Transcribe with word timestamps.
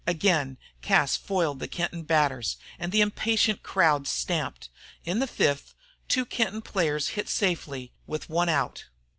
Again 0.07 0.57
Cas 0.81 1.15
foiled 1.15 1.59
the 1.59 1.67
Kenton 1.67 2.01
batters, 2.01 2.57
and 2.79 2.91
the 2.91 3.01
impatient 3.01 3.61
crowd 3.61 4.07
stamped. 4.07 4.67
In 5.05 5.19
the 5.19 5.27
fifth, 5.27 5.75
two 6.07 6.25
Kenton 6.25 6.63
players 6.63 7.09
hit 7.09 7.29
safely 7.29 7.91
with 8.07 8.27
one 8.27 8.49
out. 8.49 8.85